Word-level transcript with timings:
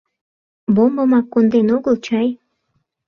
Бомбымак 0.75 1.25
конден 1.33 1.67
огыл 1.75 1.95
чай? 2.05 2.27